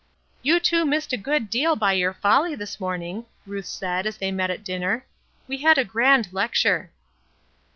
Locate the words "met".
4.31-4.49